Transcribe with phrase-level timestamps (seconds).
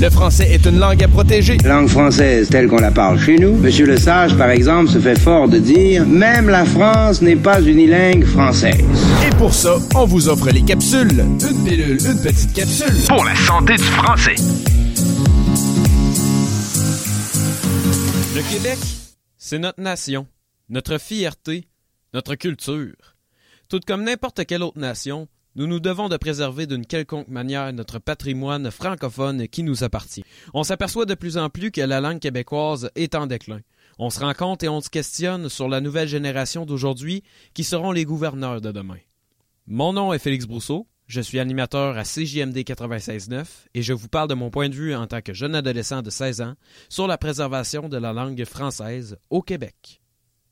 [0.00, 1.58] Le français est une langue à protéger.
[1.58, 3.54] Langue française telle qu'on la parle chez nous.
[3.56, 7.60] Monsieur Le Sage, par exemple, se fait fort de dire Même la France n'est pas
[7.60, 8.82] unilingue française.
[9.26, 11.20] Et pour ça, on vous offre les capsules.
[11.20, 12.94] Une pilule, une petite capsule.
[13.08, 14.36] Pour la santé du français.
[18.34, 18.78] Le Québec,
[19.36, 20.26] c'est notre nation,
[20.70, 21.68] notre fierté,
[22.14, 22.94] notre culture.
[23.68, 25.28] Tout comme n'importe quelle autre nation,
[25.60, 30.24] nous nous devons de préserver d'une quelconque manière notre patrimoine francophone qui nous appartient.
[30.54, 33.60] On s'aperçoit de plus en plus que la langue québécoise est en déclin.
[33.98, 37.22] On se rend compte et on se questionne sur la nouvelle génération d'aujourd'hui
[37.52, 39.00] qui seront les gouverneurs de demain.
[39.66, 43.44] Mon nom est Félix Brousseau, je suis animateur à CJMD 96.9
[43.74, 46.08] et je vous parle de mon point de vue en tant que jeune adolescent de
[46.08, 46.54] 16 ans
[46.88, 50.00] sur la préservation de la langue française au Québec.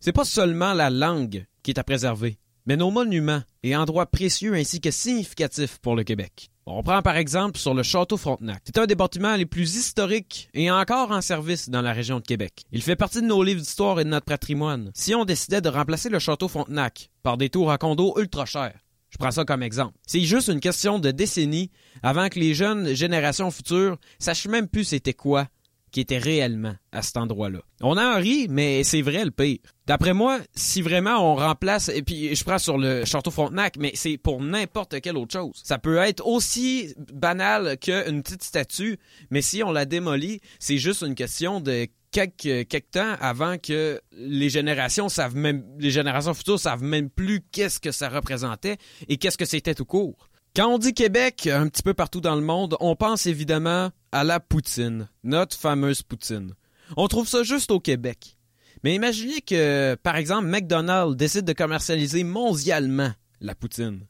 [0.00, 4.52] C'est pas seulement la langue qui est à préserver, mais nos monuments et endroits précieux
[4.52, 6.50] ainsi que significatifs pour le Québec.
[6.66, 8.60] On prend par exemple sur le Château Frontenac.
[8.66, 12.26] C'est un des bâtiments les plus historiques et encore en service dans la région de
[12.26, 12.66] Québec.
[12.70, 14.90] Il fait partie de nos livres d'histoire et de notre patrimoine.
[14.92, 18.78] Si on décidait de remplacer le Château Frontenac par des tours à condos ultra chers,
[19.08, 19.94] je prends ça comme exemple.
[20.06, 21.70] C'est juste une question de décennies
[22.02, 25.48] avant que les jeunes générations futures sachent même plus c'était quoi
[25.90, 27.60] qui était réellement à cet endroit-là.
[27.80, 29.58] On en rit, mais c'est vrai le pire.
[29.86, 33.92] D'après moi, si vraiment on remplace, et puis je prends sur le Château Frontenac, mais
[33.94, 35.60] c'est pour n'importe quelle autre chose.
[35.64, 38.98] Ça peut être aussi banal qu'une petite statue,
[39.30, 44.48] mais si on la démolit, c'est juste une question de quelques, temps avant que les
[44.50, 48.76] générations savent même, les générations futures savent même plus qu'est-ce que ça représentait
[49.08, 50.27] et qu'est-ce que c'était tout court.
[50.56, 54.24] Quand on dit Québec, un petit peu partout dans le monde, on pense évidemment à
[54.24, 56.54] la poutine, notre fameuse poutine.
[56.96, 58.36] On trouve ça juste au Québec.
[58.82, 64.06] Mais imaginez que, par exemple, McDonald's décide de commercialiser mondialement la poutine.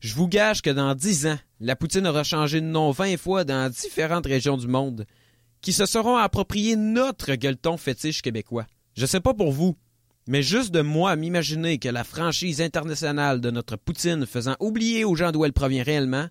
[0.00, 3.44] Je vous gage que dans dix ans, la poutine aura changé de nom vingt fois
[3.44, 5.06] dans différentes régions du monde,
[5.60, 8.66] qui se seront appropriés notre gueuleton fétiche québécois.
[8.96, 9.76] Je sais pas pour vous,
[10.26, 15.16] mais juste de moi m'imaginer que la franchise internationale de notre poutine faisant oublier aux
[15.16, 16.28] gens d'où elle provient réellement,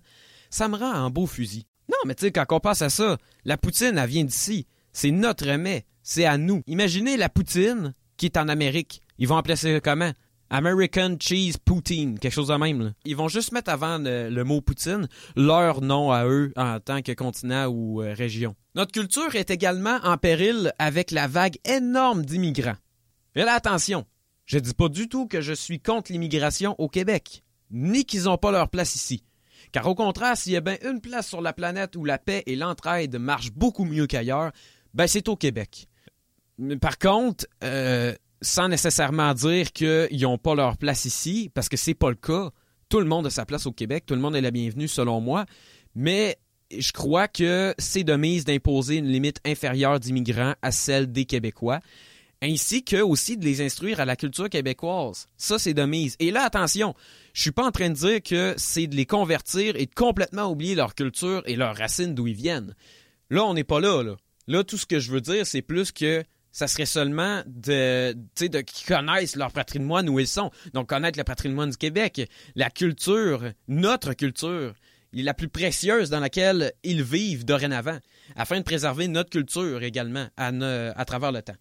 [0.50, 1.66] ça me rend en beau fusil.
[1.88, 4.66] Non, mais tu sais, quand on passe à ça, la poutine, elle vient d'ici.
[4.92, 5.86] C'est notre mets.
[6.02, 6.62] C'est à nous.
[6.66, 9.02] Imaginez la poutine qui est en Amérique.
[9.18, 10.12] Ils vont appeler ça comment?
[10.50, 12.92] American Cheese Poutine, quelque chose de même.
[13.04, 17.02] Ils vont juste mettre avant le, le, mot poutine leur nom à eux en tant
[17.02, 18.56] que continent ou euh, région.
[18.74, 22.76] Notre culture est également en péril avec la vague énorme d'immigrants.
[23.36, 24.06] Et là, attention,
[24.46, 28.38] je dis pas du tout que je suis contre l'immigration au Québec, ni qu'ils n'ont
[28.38, 29.22] pas leur place ici.
[29.72, 32.42] Car au contraire, s'il y a bien une place sur la planète où la paix
[32.46, 34.50] et l'entraide marchent beaucoup mieux qu'ailleurs,
[34.94, 35.86] ben c'est au Québec.
[36.80, 41.94] Par contre, euh, sans nécessairement dire qu'ils n'ont pas leur place ici, parce que c'est
[41.94, 42.50] pas le cas.
[42.88, 45.20] Tout le monde a sa place au Québec, tout le monde est la bienvenue selon
[45.20, 45.46] moi,
[45.94, 46.38] mais
[46.76, 51.80] je crois que c'est de mise d'imposer une limite inférieure d'immigrants à celle des Québécois
[52.42, 55.26] ainsi que aussi de les instruire à la culture québécoise.
[55.36, 56.16] Ça, c'est de mise.
[56.20, 56.94] Et là, attention,
[57.32, 60.50] je suis pas en train de dire que c'est de les convertir et de complètement
[60.50, 62.74] oublier leur culture et leurs racines d'où ils viennent.
[63.28, 64.64] Là, on n'est pas là, là.
[64.64, 68.86] Tout ce que je veux dire, c'est plus que ça serait seulement de, de qu'ils
[68.86, 70.50] connaissent leur patrimoine où ils sont.
[70.72, 74.74] Donc, connaître le patrimoine du Québec, la culture, notre culture,
[75.12, 77.98] la plus précieuse dans laquelle ils vivent dorénavant,
[78.34, 81.56] afin de préserver notre culture également à travers le temps.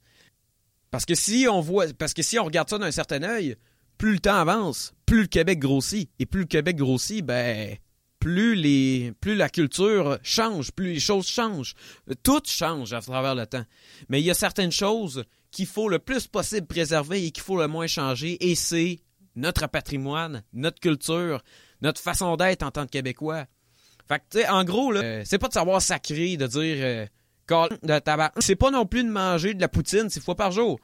[0.91, 3.55] Parce que si on voit, parce que si on regarde ça d'un certain œil,
[3.97, 7.77] plus le temps avance, plus le Québec grossit, et plus le Québec grossit, ben
[8.19, 11.73] plus les, plus la culture change, plus les choses changent,
[12.23, 13.63] tout change à travers le temps.
[14.09, 17.57] Mais il y a certaines choses qu'il faut le plus possible préserver et qu'il faut
[17.57, 18.99] le moins changer, et c'est
[19.35, 21.43] notre patrimoine, notre culture,
[21.81, 23.45] notre façon d'être en tant que Québécois.
[24.07, 26.77] Fait que, tu sais, en gros, là, euh, c'est pas de savoir sacré, de dire
[26.79, 27.05] euh,
[27.83, 28.31] de tabac.
[28.39, 30.79] C'est pas non plus de manger de la poutine six fois par jour.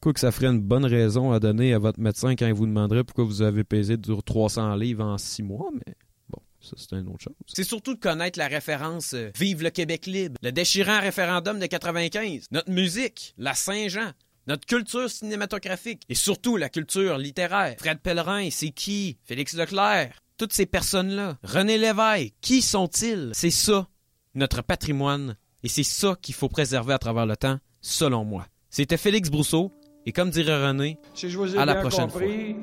[0.00, 2.66] Quoi que ça ferait une bonne raison à donner à votre médecin quand il vous
[2.66, 5.94] demanderait pourquoi vous avez pesé de 300 livres en six mois, mais
[6.28, 7.34] bon, ça c'est une autre chose.
[7.46, 11.66] C'est surtout de connaître la référence euh, Vive le Québec libre, le déchirant référendum de
[11.66, 14.12] 95, notre musique, la Saint-Jean,
[14.46, 17.74] notre culture cinématographique et surtout la culture littéraire.
[17.78, 19.18] Fred Pellerin, c'est qui?
[19.24, 21.38] Félix Leclerc, toutes ces personnes-là.
[21.42, 23.30] René Lévesque, qui sont-ils?
[23.34, 23.88] C'est ça,
[24.36, 28.46] notre patrimoine, et c'est ça qu'il faut préserver à travers le temps, selon moi.
[28.70, 29.72] C'était Félix Brousseau,
[30.06, 32.56] et comme dirait René, Si je vous ai à la bien prochaine compris,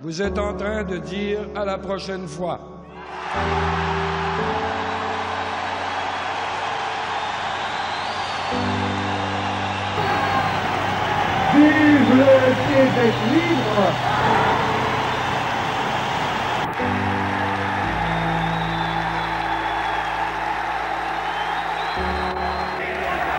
[0.00, 2.60] vous êtes en train de dire à la prochaine fois.
[11.54, 12.34] Vive le
[12.68, 14.39] Québec libre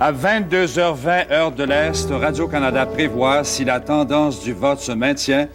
[0.04, 5.46] À 22h20 heure de l'Est, Radio-Canada prévoit, si la tendance du vote se maintient,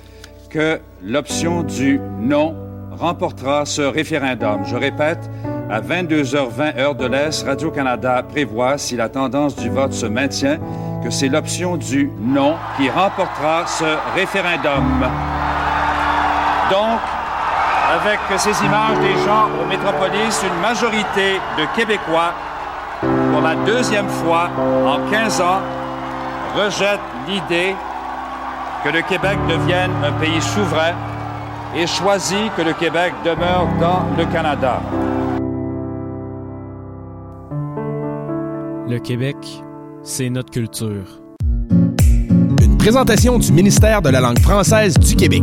[0.51, 2.55] que l'option du non
[2.93, 4.63] remportera ce référendum.
[4.65, 5.19] Je répète,
[5.69, 10.59] à 22h20 heure de l'Est, Radio-Canada prévoit, si la tendance du vote se maintient,
[11.03, 15.09] que c'est l'option du non qui remportera ce référendum.
[16.71, 17.01] Donc,
[18.01, 22.33] avec ces images des gens au Métropolis, une majorité de Québécois
[23.47, 24.51] la deuxième fois
[24.85, 25.61] en 15 ans,
[26.57, 27.77] rejette l'idée
[28.83, 30.95] que le Québec devienne un pays souverain
[31.77, 34.81] et choisit que le Québec demeure dans le Canada.
[38.89, 39.37] le Québec,
[40.05, 41.21] c'est notre culture.
[42.63, 45.43] Une présentation du ministère de la langue française du Québec.